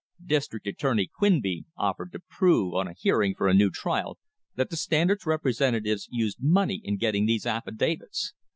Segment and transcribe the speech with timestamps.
[0.25, 4.17] District Attorney Quinby offered to prove on a hearing for a new trial
[4.55, 8.33] that the Standard's representatives used money in getting these affidavits.